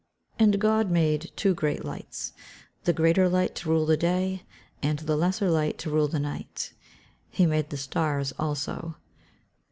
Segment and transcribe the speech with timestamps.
[0.31, 2.33] [Verse: "And God made two great lights;
[2.85, 4.41] the greater light to rule the day,
[4.81, 6.73] and the lesser light to rule the night:
[7.29, 8.95] he made the stars also."